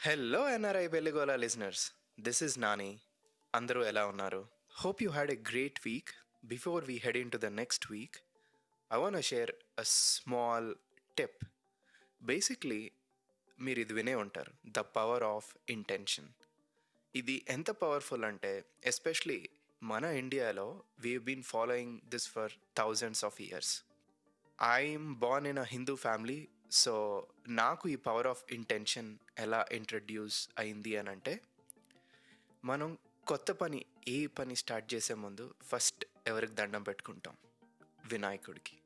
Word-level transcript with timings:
Hello 0.00 0.40
NRI 0.48 0.86
Belligola 0.86 1.34
listeners 1.36 1.84
this 2.20 2.42
is 2.42 2.58
Nani 2.58 2.90
అందరూ 3.54 3.84
ఎలా 3.84 4.06
ఉన్నారు? 4.06 4.40
Hope 4.82 5.02
you 5.02 5.10
had 5.10 5.30
a 5.30 5.38
great 5.50 5.78
week 5.86 6.10
before 6.44 6.84
we 6.84 6.96
head 6.96 7.16
into 7.30 7.38
the 7.38 7.44
next 7.44 7.92
week 7.92 8.16
I 8.90 8.98
want 8.98 9.20
share 9.22 9.52
a 9.78 9.82
small 9.82 10.74
tip 11.16 11.44
basically 12.22 12.92
మీరు 13.58 13.80
ఇది 13.80 13.94
వినే 13.94 14.14
ఉంటారు. 14.14 14.52
The 14.66 14.78
power 14.78 15.22
of 15.22 15.56
intention 15.68 16.28
ఇది 17.14 17.44
ఎంత 17.48 17.70
powerful 17.70 18.24
అంటే 18.24 18.64
ఎస్పెషలీ 18.84 19.40
మన 19.82 20.04
ఇండియాలో 20.04 20.68
we 21.00 21.18
been 21.18 21.42
following 21.42 22.00
this 22.14 22.28
for 22.28 22.52
thousands 22.76 23.24
of 23.24 23.40
years 23.40 23.72
I'm 24.58 25.16
born 25.16 25.46
in 25.46 25.58
a 25.58 25.68
Hindu 25.74 25.96
family 25.96 26.38
so 26.72 27.26
నాకు 27.48 27.88
ఈ 27.88 27.96
పవర్ 27.96 28.26
ఆఫ్ 28.26 28.44
ఇంటెన్షన్ 28.50 29.18
ఎలా 29.38 29.66
ఇంట్రడ్యూస్ 29.72 30.48
అయింది 30.58 30.96
అని 30.96 31.10
అంటే 31.10 31.40
మనం 32.64 32.98
కొత్త 33.26 33.52
పని 33.52 33.84
ఏ 34.08 34.26
పని 34.26 34.56
స్టార్ట్ 34.56 34.94
చేసే 34.94 35.14
ముందు 35.14 35.54
ఫస్ట్ 35.62 36.04
ఎవరికి 36.26 36.52
దండం 36.52 36.82
పెట్టుకుంటాం? 36.82 37.36
వినాయకుడికి. 38.04 38.76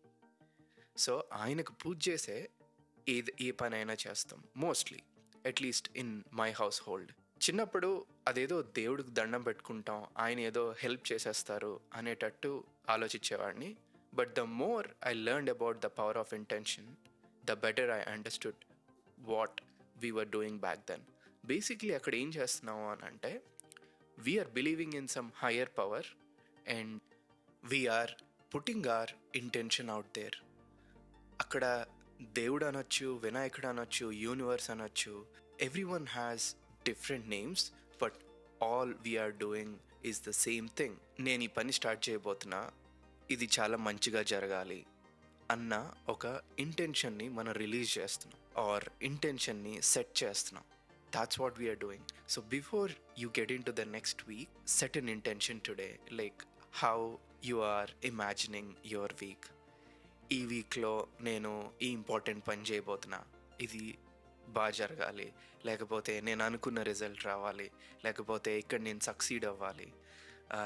సో 0.97 1.25
ఆయనకు 1.33 1.73
పూజ 1.73 2.09
చేసే 2.09 2.51
ఏది 3.09 3.33
ఏ 3.41 3.51
పని 3.51 3.77
అయినా 3.77 3.97
చేస్తాం. 4.09 4.43
Mostly 4.57 5.03
at least 5.47 5.91
in 5.97 6.23
my 6.33 6.51
household 6.89 7.13
చిన్నప్పుడు 7.13 8.07
అదేదో 8.29 8.63
దేవుడికి 8.63 9.11
దండం 9.11 9.43
పెట్టుకుంటాం 9.43 10.07
ఆయన 10.19 10.41
ఏదో 10.41 10.75
హెల్ప్ 10.79 11.13
చేసేస్తారు 11.13 11.81
అనేటట్టు 11.95 12.65
ఆలోచించేవాడిని. 12.89 13.77
But 14.15 14.35
the 14.35 14.41
more 14.41 14.89
I 15.05 15.13
learn 15.15 15.49
about 15.49 15.79
the 15.79 15.87
power 15.87 16.19
of 16.19 16.35
intention 16.35 16.97
the 17.45 17.53
better 17.53 17.91
I 17.91 18.01
understood 18.15 18.61
what 19.19 19.61
we 19.99 20.11
were 20.11 20.29
doing 20.29 20.61
back 20.61 20.81
then 20.89 21.05
basically 21.47 21.95
అక్కడ 21.95 22.15
ఏం 22.15 22.29
చేస్తున్నాము 22.29 22.91
అని 22.91 23.03
అంటే 23.03 23.43
we're 24.19 24.49
believing 24.49 24.95
in 24.95 25.09
some 25.09 25.31
higher 25.37 25.69
power 25.79 26.07
and 26.69 27.01
we're 27.65 28.13
putting 28.55 28.87
our 28.87 29.13
intention 29.35 29.91
out 29.91 30.13
there 30.15 30.37
అక్కడ 31.41 31.65
దేవుడు 32.33 32.65
అనొచ్చు 32.67 33.19
వినాయకుడు 33.25 33.67
అనొచ్చు 33.67 34.13
యూనివర్స్ 34.13 34.71
అనొచ్చు 34.71 35.27
everyone 35.83 36.07
has 36.07 36.57
different 36.87 37.29
names 37.29 37.73
but 38.03 38.19
all 38.63 38.95
we're 39.03 39.33
doing 39.37 39.77
is 40.05 40.23
the 40.29 40.31
same 40.31 40.69
thing 40.77 40.97
నేను 41.21 41.43
ఈ 41.43 41.47
పని 41.47 41.73
స్టార్ట్ 41.73 42.09
చేయబోతున్నా 42.09 42.71
ఇది 43.31 43.49
చాలా 43.61 43.77
మంచిగా 43.77 44.23
జరగాలి. 44.23 44.87
అన్న 45.51 45.93
ఒక 46.09 46.41
ఇంటెన్షన్ని 46.59 47.29
మనం 47.29 47.53
రిలీజ్ 47.53 47.99
చేస్తున్నాం. 47.99 48.65
ఆర్ 48.65 48.85
ఇంటెన్షన్ని 49.03 49.83
సెట్ 49.83 50.23
చేస్తున్నాం. 50.23 50.65
That's 51.15 51.41
what 51.41 51.59
we're 51.59 51.79
doing 51.79 52.05
so 52.29 52.43
before 52.43 52.93
you 53.19 53.29
get 53.29 53.53
into 53.65 53.71
the 53.71 53.81
next 53.81 54.29
week 54.29 54.69
set 54.69 54.97
an 54.97 55.09
intention 55.09 55.61
today 55.61 55.99
like 56.13 56.43
how 56.73 57.17
you 57.45 57.61
are 57.61 57.91
imagining 58.05 58.73
your 58.87 59.13
week 59.23 59.47
ఈ 60.33 60.45
వీక్లో 60.45 61.07
నేను 61.21 61.73
ఈ 61.83 61.89
ఇంపార్టెంట్ 61.89 62.49
పని 62.49 62.63
చేయబోతున్నా. 62.63 63.25
ఇది 63.61 63.99
బాగా 64.49 64.71
జరగాలి. 64.71 65.33
లేకపోతే 65.67 66.21
నేను 66.21 66.45
అనుకున్న 66.45 66.83
రిజల్ట్ 66.83 67.27
రావాలి. 67.27 67.71
లేకపోతే 68.05 68.59
ఇక్కడ 68.59 68.81
నేను 68.81 69.01
సక్సీడ్ 69.01 69.45
అవ్వాలి. 69.45 69.93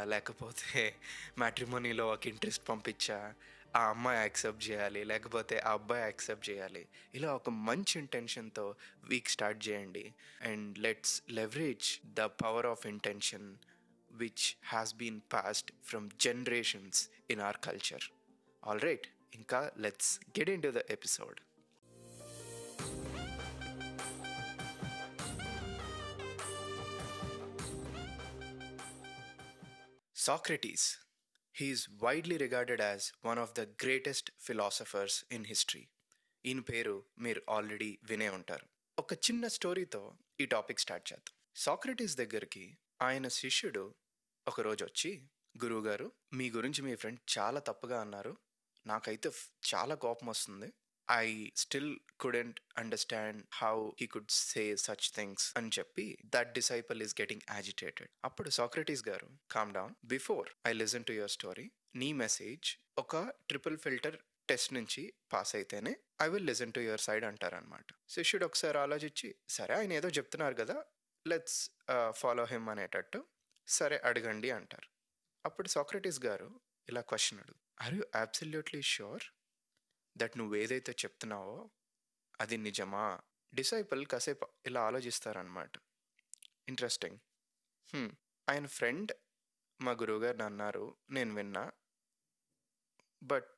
లేకపోతే 0.04 0.94
మ్యాట్రిమోనీలో 1.38 2.08
ఒక 2.08 2.26
ఇంట్రెస్ట్ 2.26 2.68
పంపించా. 2.68 3.34
ఆ 3.74 3.88
అమ్మాయి 3.88 4.18
యాక్సెప్ట్ 4.18 4.70
చేయాలి 4.70 5.04
లేకపోతే 5.04 5.58
ఆ 5.58 5.72
అబ్బాయి 5.72 6.02
యాక్సెప్ట్ 6.02 6.50
చేయాలి. 6.50 6.88
ఇలా 7.14 7.34
ఒక 7.34 7.50
మంచి 7.50 7.98
ఇంటెన్షన్తో 7.98 8.74
వీక్ 9.04 9.28
స్టార్ట్ 9.28 9.68
చేయండి. 9.68 10.14
And 10.42 10.78
let's 10.78 11.22
leverage 11.30 12.06
the 12.06 12.20
power 12.20 12.66
of 12.66 12.86
intention 12.86 13.56
which 14.10 14.56
has 14.64 14.94
been 14.94 15.20
passed 15.32 15.72
from 15.84 16.10
generations 16.20 17.08
in 17.30 17.40
our 17.40 17.56
culture 17.56 18.06
all 18.64 18.80
right 18.80 19.08
ఇంకా 19.34 19.70
let's 19.76 20.20
get 20.38 20.50
into 20.62 20.68
the 20.68 20.82
episode 20.90 21.40
Socrates. 30.26 31.05
He 31.62 31.72
is 31.72 31.80
widely 32.04 32.38
regarded 32.38 32.80
as 32.80 32.98
one 33.32 33.38
of 33.38 33.48
the 33.58 33.64
greatest 33.84 34.24
philosophers 34.48 35.36
in 35.36 35.44
history. 35.44 35.82
ఈయన 36.46 36.60
పేరు 36.60 37.04
మీరు 37.18 37.42
already 37.50 37.98
వినే 38.02 38.28
ఉంటారు. 38.28 38.66
ఒక 38.98 39.12
చిన్న 39.12 39.46
స్టోరీతో 39.46 40.14
ఈ 40.40 40.46
topic 40.46 40.80
start 40.80 41.12
చేద్దాం. 41.12 41.34
సాక్రటీస్ 41.56 42.16
దగ్గరికి 42.16 42.78
ఆయన 43.02 43.28
శిష్యుడు 43.28 43.94
ఒకరోజు 44.48 44.84
వచ్చి 44.84 45.28
గురువుగారు 45.64 46.12
మీ 46.32 46.50
గురించి 46.50 46.82
మీ 46.82 46.94
ఫ్రెండ్ 46.94 47.38
చాలా 47.38 47.60
తప్పుగా 47.60 48.00
అన్నారు. 48.00 48.36
నాకైతే 48.86 49.30
చాలా 49.74 49.94
కోపం 49.94 50.26
వస్తుంది. 50.26 50.72
I 51.10 51.50
still 51.56 51.98
couldn't 52.20 52.60
understand 52.78 53.44
how 53.54 53.90
he 54.00 54.06
could 54.06 54.30
say 54.30 54.76
such 54.76 55.12
things 55.14 55.54
అని 55.56 55.70
చెప్పి 55.78 56.18
that 56.24 56.52
disciple 56.52 57.02
is 57.02 57.14
getting 57.20 57.40
agitated 57.50 58.10
అప్పుడు 58.24 58.50
సాక్రటీస్ 58.50 59.08
గారు 59.08 59.30
calm 59.50 59.74
down 59.74 59.94
before 60.04 60.50
I 60.66 60.72
listen 60.72 61.04
to 61.04 61.12
your 61.12 61.30
story 61.30 61.70
నీ 61.96 62.12
మెసేజ్ 62.12 62.76
ఒక 62.98 63.16
ట్రిపుల్ 63.48 63.78
ఫిల్టర్ 63.78 64.18
టెస్ట్ 64.48 64.72
నుంచి 64.72 65.14
పాస్ 65.32 65.54
అయితేనే 65.54 65.96
I 66.22 66.28
will 66.28 66.46
listen 66.46 66.72
to 66.72 66.80
your 66.80 67.00
side 67.00 67.24
అంటారనమాట 67.24 67.86
శిష్యుడు 68.08 68.44
ఒకసారి 68.44 68.78
ఆలోచించి 68.78 69.34
సరే 69.48 69.74
ఆయన 69.74 69.92
ఏదో 69.92 70.08
చెప్తున్నారు 70.08 70.54
కదా 70.54 70.84
లెట్స్ 71.26 71.70
ఫాలో 72.10 72.44
హిమ్ 72.44 72.68
అనేటట్టు 72.68 73.24
సరే 73.66 73.96
అడగండి 74.04 74.50
అంటారు. 74.50 74.88
అప్పుడు 75.44 75.68
సాక్రటీస్ 75.68 76.24
గారు 76.24 76.60
ఇలా 76.88 77.00
క్వశ్చన్ 77.00 77.40
అడుగు 77.40 77.84
are 77.86 77.94
you 77.94 78.04
absolutely 78.14 78.82
sure 78.82 79.22
that 80.16 80.38
నువ్వు 80.38 80.54
ఏదైతే 80.56 80.92
చెప్తున్నావో 80.92 81.70
అది 82.40 82.56
నిజమా? 82.56 83.20
డిసైపుల్ 83.54 84.06
కాసేపు 84.06 84.48
ఇలా 84.66 84.80
ఆలోచిస్తారనమాట 84.82 85.72
ఇంట్రెస్టింగ్. 86.68 87.18
ఆయన 88.48 88.66
ఫ్రెండ్ 88.66 89.12
మా 89.80 89.92
గురువుగారు 89.92 90.42
అన్నారు 90.42 90.84
నేను 91.10 91.34
విన్నా. 91.34 91.72
బట్ 93.22 93.48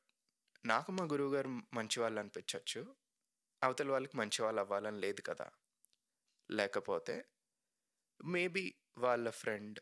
నాకు 0.65 0.91
మా 0.91 1.03
గురువుగారు 1.03 1.47
మంచివాళ్ళు 1.47 2.19
అనిపించవచ్చు 2.19 2.95
అవతల 3.63 3.91
వాళ్ళకి 3.91 4.17
మంచి 4.17 4.41
వాళ్ళు 4.41 4.61
అవ్వాలని 4.61 4.99
లేదు 4.99 5.21
కదా. 5.21 5.47
లేకపోతే 6.51 7.15
మేబీ 8.25 8.65
వాళ్ళ 8.97 9.29
ఫ్రెండ్ 9.29 9.79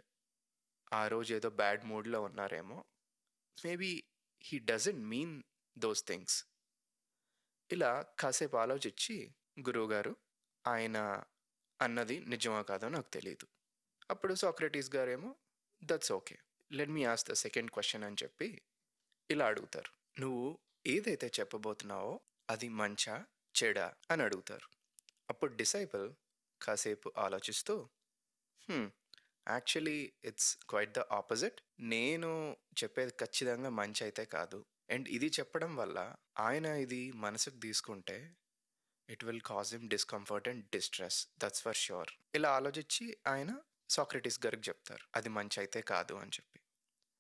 ఆ 0.94 1.07
రోజు 1.07 1.33
ఏదో 1.33 1.49
బ్యాడ్ 1.49 1.85
మూడ్లో 1.85 2.21
ఉన్నారేమో. 2.21 2.85
Maybe 3.65 4.03
he 4.41 4.59
doesn't 4.59 5.05
mean 5.05 5.44
those 5.77 6.03
things. 6.07 6.38
ఇలా 7.72 8.05
కాసేపు 8.19 8.57
ఆలోచించి 8.57 9.35
గురువుగారు 9.59 10.16
ఆయన 10.66 10.97
అన్నది 11.81 12.19
నిజమా 12.25 12.61
కాదో 12.61 12.89
నాకు 12.89 13.09
తెలియదు 13.11 13.47
అప్పుడు 14.09 14.33
సాక్రటీస్ 14.33 14.95
గారేమో 14.95 15.35
that's 15.83 16.11
okay 16.11 16.38
let 16.72 16.89
me 16.89 17.03
ask 17.03 17.25
the 17.25 17.33
second 17.33 17.72
question 17.72 18.03
అని 18.03 18.16
చెప్పి 18.23 18.61
ఇలా 19.29 19.45
అడుగుతారు. 19.45 19.91
నువ్వు 20.19 20.59
ఏదైతే 20.88 21.31
చెప్పబోతున్నావో 21.39 22.22
అది 22.50 22.69
మంచా 22.69 23.25
చెడా? 23.56 23.94
అని 24.11 24.23
అడుగుతారు. 24.23 24.67
అప్పుడు 25.29 25.53
డిసైపుల్ 25.56 26.13
కాసేపు 26.61 27.11
ఆలోచిస్తూ 27.17 27.89
actually 29.47 30.13
it's 30.25 30.57
quite 30.69 30.91
the 30.91 31.00
opposite 31.00 31.61
నేను 31.79 32.57
చెప్పేది 32.83 33.13
ఖచ్చితంగా 33.19 33.69
మంచి 33.69 34.03
అయితే 34.03 34.25
కాదు. 34.25 34.59
అండ్ 34.90 35.09
ఇది 35.09 35.28
చెప్పడం 35.28 35.75
వల్ల 35.75 36.16
ఆయన 36.40 36.66
ఇది 36.66 37.12
మనసుకు 37.12 37.58
తీసుకుంటే 37.58 38.36
it 39.09 39.24
will 39.24 39.42
cause 39.42 39.74
him 39.75 39.90
discomfort 39.90 40.48
and 40.48 40.66
distress 40.66 41.28
that's 41.44 41.62
for 41.62 41.78
sure 41.78 42.12
ఇలా 42.36 42.50
ఆలోచించి 42.50 43.18
ఆయన 43.28 43.51
సాక్రటీస్ 43.89 44.39
గారికి 44.45 44.69
చెప్తారు 44.69 45.06
అది 45.16 45.30
మంచి 45.30 45.60
అయితే 45.60 45.81
కాదు 45.81 46.13
అని 46.13 46.30
చెప్పి. 46.30 46.60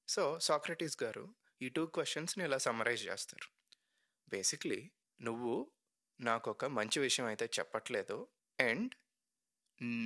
సో 0.07 0.39
సాక్రటీస్ 0.39 1.03
గారు 1.03 1.35
ఈ 1.61 1.69
టూ 1.69 1.85
క్వశ్చన్స్ని 1.85 2.43
ఇలా 2.43 2.57
సమరైజ్ 2.57 3.03
చేస్తారు. 3.07 3.47
బేసిక్లీ 4.29 4.91
నువ్వు 5.21 5.71
నాకు 6.19 6.51
ఒక 6.51 6.65
మంచి 6.65 6.99
విషయం 6.99 7.25
అయితే 7.25 7.45
చెప్పట్లేదు 7.59 8.27
అండ్ 8.59 8.95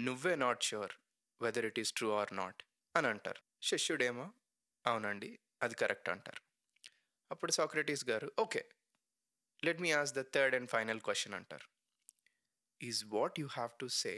నువ్వే 0.07 0.35
not 0.35 0.63
sure 0.63 0.93
whether 1.41 1.65
it 1.65 1.79
is 1.79 1.93
true 1.93 2.11
or 2.11 2.33
not 2.33 2.63
అని 2.95 3.07
అంటారు. 3.07 3.41
శిష్యుడేమో 3.61 4.33
అవునండి 4.85 5.39
అది 5.61 5.75
కరెక్ట్ 5.75 6.09
అంటారు. 6.09 6.41
అప్పుడు 7.31 7.51
సాక్రటీస్ 7.51 8.05
గారు 8.05 8.31
okay 8.39 8.61
let 9.63 9.81
me 9.81 9.91
ask 9.93 10.13
the 10.13 10.21
third 10.33 10.55
and 10.55 10.69
final 10.69 11.01
question 11.01 11.33
అంటారు. 11.33 11.67
Is 12.81 13.05
what 13.05 13.39
you 13.39 13.47
have 13.47 13.73
to 13.79 13.87
say 14.01 14.13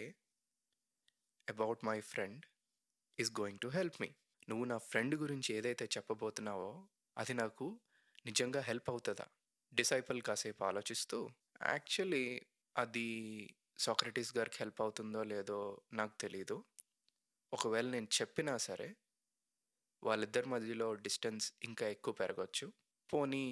about 1.48 1.84
my 1.86 2.00
friend 2.02 2.44
is 3.20 3.32
going 3.40 3.60
to 3.60 3.68
help 3.68 4.02
me 4.02 4.10
నువ్వు 4.48 4.66
నా 4.66 4.78
ఫ్రెండ్ 4.90 5.16
గురించి 5.16 5.50
ఏదైతే 5.56 5.86
చెప్పబోతున్నావో 5.86 6.72
అది 7.18 7.34
నాకు 7.34 7.66
నిజంగా 8.26 8.62
హెల్ప్ 8.62 8.90
అవుతుందా? 8.90 9.26
డిసైపుల్ 9.74 10.22
కాసేపు 10.22 10.64
ఆలోచిస్తూ 10.64 11.18
యాక్చువల్లీ 11.70 12.26
అది 12.76 13.08
సాక్రటీస్ 13.80 14.38
గారికి 14.38 14.58
హెల్ప్ 14.60 14.82
అవుతుందో 14.82 15.24
లేదో 15.24 15.60
నాకు 15.94 16.16
తెలీదు. 16.20 16.58
ఒకవేళ 17.54 17.86
నేను 17.90 18.08
చెప్పినా 18.22 18.58
సరే 18.58 18.90
వాళ్ళిద్దరి 20.04 20.50
మధ్యలో 20.50 20.94
డిస్టెన్స్ 21.06 21.54
ఇంకా 21.64 21.88
ఎక్కువ 21.88 22.14
పెరగచ్చు. 22.14 22.68
పోనీ 23.10 23.46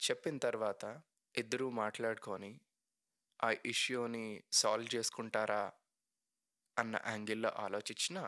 చెప్పిన 0.00 0.38
తర్వాత 0.38 0.84
ఇద్దరూ 1.34 1.70
మాట్లాడుకొని 1.70 2.52
ఆ 3.40 3.50
ఇష్యూని 3.66 4.26
సాల్వ్ 4.52 4.94
చేసుకుంటారా 4.94 5.62
అన్న 6.76 6.96
యాంగిల్లో 7.06 7.48
ఆలోచించిన 7.56 8.18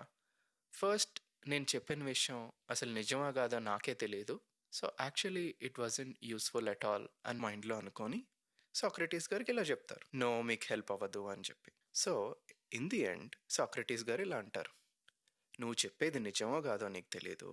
ఫస్ట్ 0.73 1.19
నేను 1.47 1.67
చెప్పిన 1.75 2.05
విషయం 2.05 2.53
అసలు 2.71 2.91
నిజమా 2.93 3.31
కాదా 3.31 3.59
నాకే 3.59 3.95
తెలియదు 3.95 4.37
so 4.73 4.87
actually 5.01 5.57
it 5.63 5.79
wasn't 5.79 6.15
useful 6.23 6.69
at 6.69 6.85
all 6.85 7.09
అని 7.27 7.41
మైండ్లో 7.41 7.77
అనుకొని 7.77 8.19
సాక్రటీస్ 8.75 9.33
గారికి 9.33 9.51
ఇలా 9.51 9.63
చెప్తారు. 9.63 10.05
నో 10.15 10.43
మీకు 10.43 10.67
హెల్ప్ 10.71 10.93
అవ్వదు 10.93 11.27
అని 11.27 11.43
చెప్పి. 11.43 11.71
So 11.95 12.13
in 12.73 12.89
the 12.89 13.01
end 13.03 13.37
Socrates 13.51 14.05
గారు 14.05 14.23
ఇలా 14.23 14.39
అంటారు. 14.39 14.73
నువ్వు 15.61 15.77
చెప్పేది 15.85 16.19
నిజమో 16.19 16.61
కాదో 16.61 16.89
నీకు 16.89 17.09
తెలియదు 17.09 17.51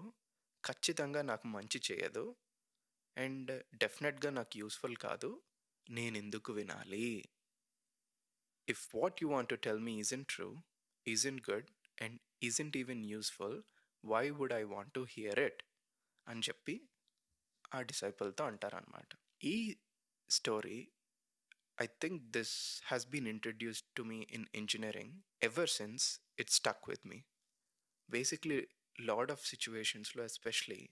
ఖచ్చితంగా 0.63 1.21
నాకు 1.21 1.47
మంచి 1.47 1.81
చేయదు. 1.91 2.25
అండ్ 3.17 3.63
డెఫినెట్గా 3.75 4.29
నాకు 4.29 4.57
యూస్ఫుల్ 4.57 4.95
కాదు 4.95 5.29
నేను 5.89 6.17
ఎందుకు 6.17 6.53
వినాలి? 6.53 7.29
If 8.69 8.95
what 8.95 9.23
you 9.23 9.27
want 9.29 9.49
to 9.49 9.55
tell 9.55 9.79
me 9.79 9.99
is 9.99 10.13
in 10.13 10.25
true 10.25 10.57
is 11.07 11.27
in 11.27 11.39
good 11.51 11.69
and 12.01 12.21
is 12.41 12.45
isn't 12.45 12.77
even 12.77 13.05
useful 13.05 13.63
why 14.05 14.29
would 14.29 14.53
I 14.53 14.63
want 14.63 14.93
to 14.93 15.07
hear 15.09 15.39
it 15.39 15.63
అని 16.27 16.39
చెప్పి 16.39 16.89
ఆ 17.75 17.81
డిసైపుల్తో 17.81 18.45
అంటారనమాట 18.45 19.09
ఈ 19.43 19.77
story 20.29 20.91
I 21.81 21.85
think 21.85 22.23
this 22.23 22.81
has 22.85 23.07
been 23.07 23.27
introduced 23.27 23.87
to 23.95 24.03
me 24.03 24.27
in 24.31 24.45
engineering 24.55 25.21
ever 25.43 25.69
since 25.69 26.21
it 26.39 26.49
stuck 26.49 26.89
with 26.89 27.07
me 27.07 27.23
basically 28.09 28.67
lot 28.99 29.31
of 29.31 29.45
సిచ్యువేషన్స్లో 29.45 30.25
especially 30.25 30.89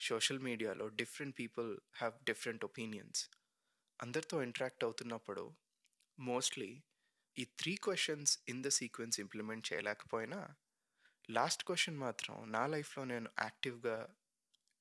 social 0.00 0.38
మీడియాలో 0.38 0.88
different 0.88 1.38
people 1.38 1.78
have 1.96 2.24
different 2.24 2.64
opinions. 2.64 3.30
అందరితో 4.02 4.42
interact 4.42 4.84
అవుతున్నప్పుడు 4.84 5.56
మోస్ట్లీ 6.18 6.82
ఈ 7.36 7.44
three 7.44 7.76
questions 7.76 8.38
in 8.48 8.64
the 8.64 8.68
sequence 8.68 9.20
implement 9.20 9.72
చేయలేకపోయినా 9.72 10.54
last 11.30 11.64
question 11.64 11.98
మాత్రం 11.98 12.52
నా 12.52 12.66
లైఫ్లో 12.66 13.04
నేను 13.04 13.30
యాక్టివ్గా 13.38 14.14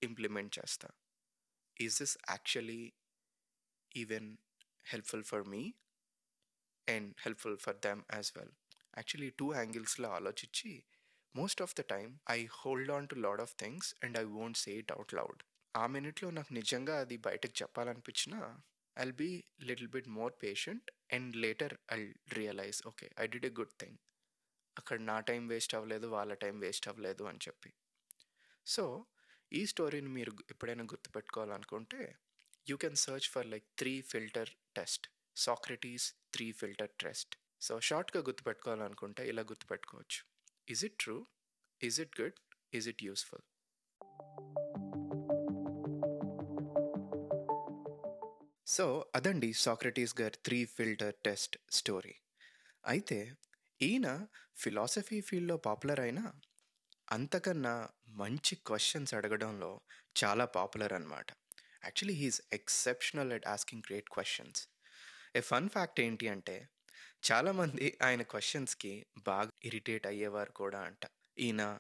ఇంప్లిమెంట్ 0.04 0.60
చేస్తా. 0.60 0.90
Is 1.82 2.00
this 2.00 2.18
actually 2.30 2.94
even 3.96 4.38
helpful 4.86 5.24
for 5.24 5.44
me 5.44 5.74
and 6.88 7.16
helpful 7.20 7.58
for 7.58 7.78
them 7.78 8.04
as 8.14 8.34
well 8.38 8.54
actually 8.98 9.30
two 9.30 9.54
యాంగిల్స్లో 9.54 10.10
ఆలోచించి 10.10 10.86
most 11.36 11.62
of 11.62 11.76
the 11.76 11.82
time 11.82 12.12
I 12.30 12.46
hold 12.52 12.92
on 12.92 13.08
to 13.08 13.16
lot 13.16 13.42
of 13.42 13.54
things 13.58 13.96
and 14.04 14.18
I 14.18 14.24
won't 14.24 14.58
say 14.58 14.72
it 14.74 14.92
out 14.92 15.14
loud 15.14 15.42
ఆ 15.76 15.88
మినిట్లో 15.88 16.30
నాకు 16.30 16.54
నిజంగా 16.54 17.00
అది 17.00 17.18
బయటకు 17.18 17.54
చెప్పాలనిపించినా 17.62 18.40
I'll 18.98 19.12
be 19.12 19.30
little 19.62 19.88
bit 19.88 20.08
more 20.08 20.34
patient 20.44 20.92
and 21.14 21.36
later 21.36 21.78
I 21.92 22.00
realize 22.34 22.88
okay 22.88 23.12
I 23.20 23.28
did 23.28 23.46
a 23.46 23.50
good 23.50 23.76
thing 23.80 23.98
అక్కడ 24.78 25.00
నా 25.02 25.20
time 25.20 25.48
waste 25.48 25.76
అవ్వలేదు 25.76 26.08
వాళ్ళ 26.08 26.34
టైం 26.34 26.60
వేస్ట్ 26.60 26.88
అవ్వలేదు 26.88 27.24
అని 27.24 27.38
చెప్పి. 27.48 27.70
సో 28.66 28.84
ఈ 29.52 29.66
స్టోరీని 29.66 30.10
మీరు 30.10 30.32
ఎప్పుడైనా 30.50 30.84
గుర్తుపెట్టుకోవాలనుకుంటే 30.84 32.02
you 32.70 32.78
can 32.78 32.96
search 32.96 33.30
for 33.30 33.46
like 33.46 33.66
three 33.78 34.02
filter 34.02 34.50
test 34.76 35.06
Socrates 35.36 36.14
three 36.34 36.52
filter 36.52 36.92
test 37.00 37.36
so 37.62 37.80
షార్ట్గా 37.80 38.22
గుర్తుపెట్టుకోవాలనుకుంటే 38.22 39.28
ఇలా 39.28 39.42
గుర్తుపెట్టుకోవచ్చు. 39.42 40.20
Is 40.68 40.84
it 40.86 40.98
true 40.98 41.18
is 41.82 42.00
it 42.00 42.16
good 42.22 42.40
is 42.74 42.88
it 42.88 43.04
useful 43.04 43.46
so 48.68 48.86
అదండి 49.16 49.50
సాక్రటీస్ 49.60 50.14
గారి 50.22 50.38
త్రీ 50.46 50.66
ఫిల్టర్ 50.66 51.16
టెస్ట్ 51.26 51.56
స్టోరీ 51.72 52.16
అయితే 52.84 53.20
ఈయన 53.82 54.08
ఫిలాసఫీ 54.58 55.22
ఫీల్డ్లో 55.22 55.58
పాపులర్ 55.58 56.00
అయినా 56.00 56.24
అంతకన్నా 57.08 57.76
మంచి 58.16 58.56
క్వశ్చన్స్ 58.66 59.14
అడగడంలో 59.14 59.72
చాలా 60.24 60.46
పాపులర్ 60.56 60.94
అనమాట 60.94 61.30
actually 61.84 62.16
he is 62.16 62.42
exceptional 62.54 63.32
at 63.34 63.48
asking 63.48 63.86
great 63.88 64.10
questions 64.10 64.62
a 65.36 65.42
fun 65.42 65.70
fact 65.70 66.00
ఏంటి 66.00 66.28
అంటే 66.30 66.56
చాలామంది 67.32 67.98
ఆయన 68.04 68.22
క్వశ్చన్స్కి 68.22 69.06
బాగా 69.18 69.52
ఇరిటేట్ 69.64 70.08
అయ్యేవారు 70.08 70.52
కూడా 70.52 70.80
అంట. 70.82 71.08
ఈయన 71.40 71.80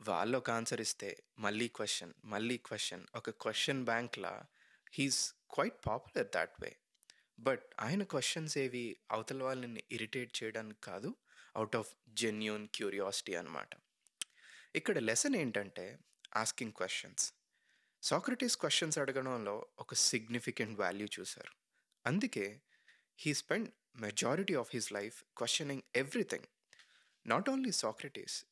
వాళ్ళు 0.00 0.38
ఒక 0.38 0.50
ఆన్సర్ 0.50 0.80
ఇస్తే 0.80 1.22
మళ్ళీ 1.38 1.68
క్వశ్చన్ 1.68 2.12
మళ్ళీ 2.24 2.56
క్వశ్చన్ 2.56 3.06
ఒక 3.14 3.30
question 3.30 3.84
బ్యాంక్లా 3.84 4.44
he's 4.92 5.34
quite 5.50 5.86
popular 5.86 6.28
that 6.34 6.52
way. 6.62 6.76
But 7.38 7.64
ఆయన 7.80 8.02
క్వశ్చన్స్ 8.02 8.58
ఏవి 8.58 8.96
అవతల 9.10 9.42
వాళ్ళని 9.42 9.82
ఇరిటేట్ 9.90 10.42
చేయడానికి 10.42 10.80
కాదు 10.80 11.16
అవుట్ 11.56 11.76
ఆఫ్ 11.76 11.94
జెన్యున్ 12.08 12.68
క్యూరియాసిటీ 12.74 13.34
అనమాట 13.34 13.70
ఇక్కడ 14.74 14.98
లెసన్ 14.98 15.36
ఏంటంటే 15.36 15.98
ఆస్కింగ్ 16.36 16.72
క్వశ్చన్స్. 16.72 17.32
సాక్రటీస్ 18.02 18.56
క్వశ్చన్స్ 18.56 18.98
అడగడంలో 18.98 19.66
ఒక 19.78 19.94
సిగ్నిఫికెంట్ 19.94 20.80
వాల్యూ 20.80 21.08
చూశారు. 21.20 21.52
అందుకే 22.06 22.60
he 23.18 23.34
spend 23.34 23.70
majority 23.96 24.54
of 24.54 24.70
his 24.70 24.90
life 24.90 25.24
questioning 25.34 25.82
everything. 25.94 26.44
Not 27.24 27.48
only 27.48 27.72
socrates 27.72 28.44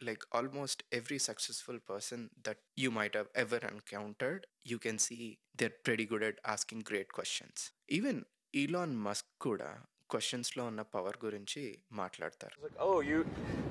like 0.00 0.22
almost 0.32 0.82
every 0.92 1.18
successful 1.18 1.78
person 1.80 2.30
that 2.44 2.58
you 2.76 2.90
might 2.90 3.14
have 3.14 3.28
ever 3.34 3.58
encountered 3.58 4.46
you 4.62 4.78
can 4.78 4.98
see 4.98 5.38
they're 5.56 5.72
pretty 5.84 6.06
good 6.06 6.22
at 6.22 6.38
asking 6.44 6.80
great 6.80 7.12
questions. 7.12 7.72
Even 7.88 8.24
elon 8.54 8.96
musk 8.96 9.26
kuda 9.40 9.78
questions 10.14 10.48
లో 10.56 10.62
ఉన్న 10.70 10.82
power 10.94 11.18
గురించి 11.26 11.62
మాట్లాడతారు 12.00 12.54
oh, 12.88 12.98
you. 13.10 13.18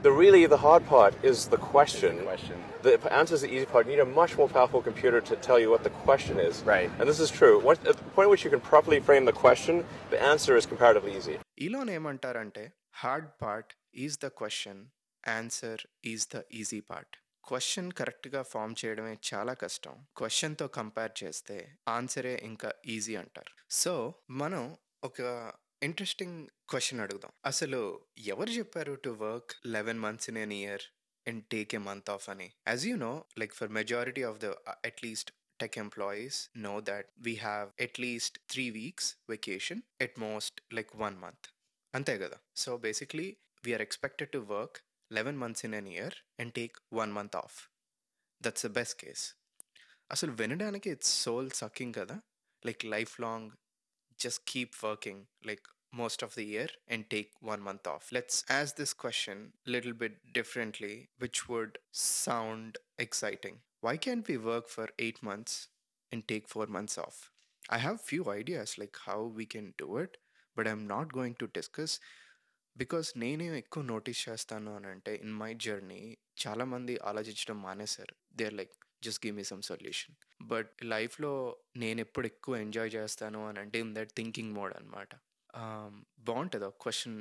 The 0.08 0.14
really 0.22 0.44
the 0.46 0.62
hard 0.66 0.84
part 0.88 1.14
is 1.30 1.38
the 1.54 1.60
question. 1.72 2.14
question. 2.24 2.58
The 2.84 2.94
answer 3.20 3.36
is 3.38 3.42
the 3.46 3.52
easy 3.56 3.68
part. 3.72 3.84
You 3.86 3.94
need 3.94 4.06
a 4.06 4.12
much 4.22 4.34
more 4.40 4.50
powerful 4.58 4.82
computer 4.90 5.20
to 5.30 5.36
tell 5.48 5.60
you 5.64 5.70
what 5.74 5.84
the 5.84 5.94
question 6.06 6.36
is. 6.40 6.56
Right. 6.74 6.90
And 7.00 7.06
this 7.12 7.22
is 7.26 7.32
true. 7.40 7.56
Once, 7.70 7.80
at 7.92 7.98
the 8.02 8.08
point 8.16 8.28
at 8.28 8.32
which 8.34 8.44
you 8.46 8.52
can 8.56 8.64
properly 8.72 9.00
frame 9.10 9.26
the 9.32 9.38
question, 9.46 9.76
the 10.14 10.22
answer 10.34 10.54
is 10.60 10.66
comparatively 10.74 11.14
easy. 11.20 11.38
Elon 11.68 11.90
ఏమంటారంటే 11.98 12.64
hard 13.04 13.30
part 13.44 13.72
is 14.06 14.18
the 14.26 14.30
question 14.42 14.82
answer 15.24 15.82
is 16.12 16.26
the 16.36 16.40
easy 16.60 16.82
part 16.92 17.16
question 17.44 17.90
కరెక్ట్గా 18.00 18.42
form 18.52 18.74
చేయడమే 18.80 19.14
చాలా 19.30 19.54
కష్టం 19.64 19.96
క్వశ్చన్తో 20.20 20.66
compare 20.80 21.14
చేస్తే 21.22 21.58
ఆన్సరే 21.98 22.34
ఇంకా 22.50 22.70
easy 22.96 23.14
అంటారు 23.22 23.54
so 23.82 23.94
మనం 24.42 24.64
ఒక 25.04 25.22
ఇంట్రెస్టింగ్ 25.84 26.48
క్వశ్చన్ 26.70 27.00
అడుగుదాం. 27.00 27.32
అసలు 27.46 28.06
ఎవరు 28.18 28.50
చెప్పారు 28.50 28.94
to 28.94 29.10
work 29.10 29.52
eleven 29.66 30.00
months 30.00 30.30
in 30.30 30.38
an 30.38 30.54
year 30.54 30.82
and 31.28 31.46
take 31.46 31.76
a 31.76 31.78
month 31.78 32.10
off 32.10 32.30
అని? 32.30 32.52
As 32.68 32.88
you 32.88 32.98
know 32.98 33.26
like 33.38 33.54
for 33.54 33.70
majority 33.70 34.24
of 34.24 34.38
the 34.38 34.46
at least 34.86 35.32
tech 35.64 35.84
employees 35.84 36.36
know 36.58 36.80
that 36.80 37.04
we 37.28 37.34
have 37.38 37.88
at 37.88 37.94
least 38.00 38.34
three 38.54 38.72
weeks 38.76 39.06
vacation, 39.32 39.76
at 39.76 40.24
most 40.24 40.76
like 40.76 40.92
one 40.98 41.16
month. 41.16 41.48
అంతే 41.96 42.20
కదా? 42.20 42.38
So 42.56 42.78
basically 42.78 43.38
we're 43.66 43.82
expected 43.82 44.30
to 44.30 44.38
work 44.38 44.78
eleven 45.12 45.38
months 45.38 45.66
in 45.66 45.76
an 45.76 45.88
year 45.88 46.14
and 46.40 46.54
take 46.54 46.78
one 46.94 47.14
month 47.14 47.36
off 47.36 47.70
that's 48.42 48.66
the 48.66 48.70
best 48.70 49.00
case 49.00 49.36
అసలు 50.12 50.32
వినడానికి 50.32 50.90
it's 50.90 51.22
soul 51.22 51.50
sucking 51.52 51.94
కదా? 51.94 52.22
Like 52.66 52.86
lifelong 53.22 53.52
just 54.18 54.46
keep 54.46 54.76
working 54.82 55.28
like 55.44 55.62
most 55.94 56.22
of 56.22 56.36
the 56.36 56.44
year 56.44 56.68
and 56.88 57.10
take 57.10 57.32
one 57.42 57.62
month 57.62 57.88
off. 57.88 58.10
Let's 58.12 58.44
ask 58.50 58.76
this 58.76 58.94
question 58.94 59.54
a 59.66 59.72
little 59.72 59.94
bit 59.94 60.34
differently, 60.34 61.10
which 61.18 61.48
would 61.50 61.80
sound 61.92 62.78
exciting. 63.00 63.58
Why 63.82 63.98
can't 63.98 64.28
we 64.28 64.38
work 64.38 64.70
for 64.70 64.90
eight 65.00 65.22
months 65.24 65.68
and 66.12 66.28
take 66.28 66.48
four 66.48 66.68
months 66.68 66.98
off? 66.98 67.32
I 67.70 67.80
have 67.80 68.02
few 68.02 68.30
ideas 68.32 68.78
like 68.78 68.98
how 69.06 69.24
we 69.24 69.46
can 69.46 69.74
do 69.78 69.98
it, 69.98 70.18
but 70.56 70.68
I'm 70.68 70.88
not 70.88 71.14
going 71.14 71.36
to 71.36 71.48
discuss 71.48 72.00
because 72.76 73.08
నేనేం 73.22 73.54
ఎక్కువ 73.60 73.84
notice 73.92 74.20
చేస్తాను 74.26 74.72
అని 74.78 74.88
అంటే 74.94 75.12
in 75.24 75.38
my 75.42 75.50
journey 75.66 76.02
చాలామంది 76.44 76.96
ఆలోచించడం 77.10 77.58
మానేశారు 77.68 78.14
they 78.38 78.46
are 78.50 78.58
like 78.60 78.76
just 79.04 79.26
give 79.26 79.36
me 79.36 79.44
some 79.44 79.62
solution 79.62 80.16
but 80.42 80.72
లైఫ్లో 80.84 81.32
నేను 81.78 82.02
ఎప్పుడు 82.02 82.28
ఎక్కువ 82.28 82.56
ఎంజాయ్ 82.58 82.90
చేస్తాను 82.90 83.48
అని 83.48 83.60
అంటే 83.60 83.80
ఇన్ 83.80 83.96
దట్ 83.96 84.14
థింకింగ్ 84.16 84.54
మోడ్ 84.54 84.74
అనమాట 84.74 85.12
బాగుంటుంది. 86.20 86.66
ఒక 86.66 86.78
క్వశ్చన్ 86.82 87.20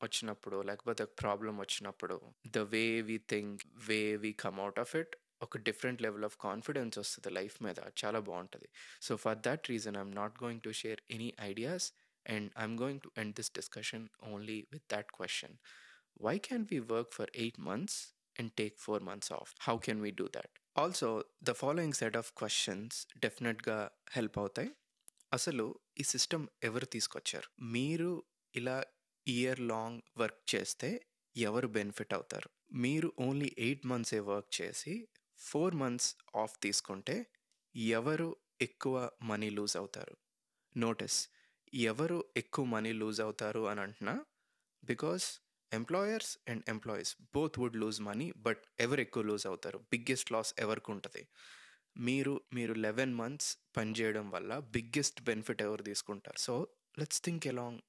వచ్చినప్పుడు 0.00 0.62
లేకపోతే 0.62 1.02
ఒక 1.02 1.14
ప్రాబ్లం 1.20 1.58
వచ్చినప్పుడు 1.58 2.16
the 2.46 2.58
way 2.58 3.00
we 3.00 3.18
think 3.18 3.62
way 3.88 4.16
we 4.16 4.32
come 4.32 4.60
out 4.60 4.78
of 4.78 4.96
it 4.96 5.14
ఒక 5.42 5.58
డిఫరెంట్ 5.58 6.02
లెవెల్ 6.02 6.24
ఆఫ్ 6.24 6.36
కాన్ఫిడెన్స్ 6.38 6.98
వస్తుంది 6.98 7.30
లైఫ్ 7.34 7.56
మీద. 7.62 7.78
చాలా 8.04 8.18
బాగుంటుంది. 8.20 8.68
So 9.02 9.16
for 9.16 9.38
that 9.38 9.68
reason 9.70 9.96
I'm 9.96 10.14
not 10.14 10.36
going 10.42 10.60
to 10.60 10.70
share 10.70 11.00
any 11.10 11.34
ideas 11.40 11.92
and 12.26 12.46
I'm 12.58 12.78
going 12.78 13.00
to 13.00 13.10
end 13.18 13.34
this 13.36 13.52
discussion 13.54 14.08
only 14.32 14.58
with 14.72 14.86
that 14.94 15.10
question 15.18 15.56
why 16.20 16.38
can 16.38 16.66
we 16.72 16.78
work 16.94 17.12
for 17.12 17.30
eight 17.34 17.60
months 17.60 17.98
and 18.40 18.50
take 18.60 18.74
four 18.88 19.00
months 19.08 19.28
off? 19.32 19.50
How 19.70 19.86
can 19.88 20.04
we 20.04 20.10
do 20.10 20.26
that? 20.28 20.46
Also 20.78 21.24
the 21.42 21.50
following 21.50 21.92
set 21.92 22.16
of 22.16 22.32
questions 22.38 23.06
డెఫినెట్గా 23.16 23.90
help 24.12 24.38
అవుతాయి. 24.38 24.70
అసలు 25.32 25.78
ఈ 26.00 26.02
system 26.02 26.46
ఎవరు 26.64 26.84
తీసుకొచ్చారు? 26.84 27.62
మీరు 27.62 28.22
ఇలా 28.56 28.84
year 29.28 29.60
long 29.60 30.02
work 30.16 30.54
చేస్తే 30.54 31.06
ఎవరు 31.36 31.68
బెనిఫిట్ 31.68 32.14
అవుతారు? 32.14 32.50
మీరు 32.72 33.12
ఓన్లీ 33.20 33.56
ఎయిట్ 33.58 33.86
మంత్సే 33.86 34.20
వర్క్ 34.20 34.60
చేసి 34.60 35.08
ఫోర్ 35.38 35.74
మంత్స్ 35.74 36.16
ఆఫ్ 36.36 36.60
తీసుకుంటే 36.62 37.26
ఎవరు 37.76 38.36
ఎక్కువ 38.62 39.10
మనీ 39.22 39.50
లూజ్ 39.50 39.76
అవుతారు? 39.76 40.16
నోటీస్ 40.76 41.28
ఎవరు 41.74 42.24
ఎక్కువ 42.36 42.64
మనీ 42.64 42.92
లూజ్ 42.92 43.20
అవుతారు 43.20 43.68
అని 43.68 43.80
అంటున్నా? 43.80 44.24
Because 44.84 45.40
employers 45.72 46.38
and 46.48 46.62
employees 46.68 47.16
both 47.34 47.58
would 47.58 47.76
lose 47.76 48.00
money 48.00 48.32
but 48.36 48.62
ఎవరు 48.80 49.00
ఎక్కువ 49.00 49.22
లూజ్ 49.22 49.46
అవుతారు? 49.46 49.78
బిగ్గెస్ట్ 49.92 50.32
లాస్ 50.32 50.54
ఎవరికి 50.58 50.90
ఉంటుంది? 50.92 51.22
మీరు 51.96 52.40
మీరు 52.52 52.72
లెవెన్ 52.72 53.14
మంత్స్ 53.14 53.58
పనిచేయడం 53.76 54.30
వల్ల 54.30 54.58
బిగ్గెస్ట్ 54.58 55.22
బెనిఫిట్ 55.22 55.62
ఎవరు 55.62 55.82
తీసుకుంటారు? 55.82 56.38
So 56.38 56.68
let's 56.98 57.22
think 57.22 57.46
along 57.46 57.80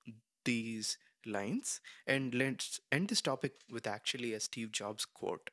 these 0.46 0.98
lines 1.28 1.82
and 2.08 2.36
let's 2.36 2.82
end 2.94 3.08
this 3.08 3.22
topic 3.22 3.56
with 3.72 3.88
actually 3.88 4.34
a 4.34 4.40
Steve 4.40 4.72
Jobs 4.72 5.06
quote 5.06 5.50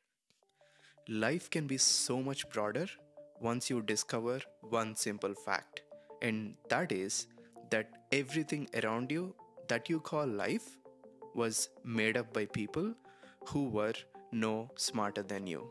life 1.09 1.49
can 1.49 1.67
be 1.67 1.77
so 1.77 2.21
much 2.21 2.45
broader 2.47 2.91
once 3.43 3.71
you 3.71 3.79
discover 3.79 4.43
one 4.63 4.95
simple 4.95 5.35
fact 5.35 5.79
and 6.23 6.55
that 6.71 6.93
is 6.93 7.27
that 7.73 7.91
everything 8.13 8.67
around 8.75 9.13
you 9.13 9.33
that 9.71 9.91
you 9.91 9.99
call 9.99 10.37
life 10.37 10.67
was 11.35 11.69
made 11.83 12.17
up 12.17 12.33
by 12.33 12.45
people 12.45 12.93
who 13.47 13.69
were 13.69 13.93
no 14.31 14.69
smarter 14.75 15.21
than 15.21 15.45
you. 15.45 15.69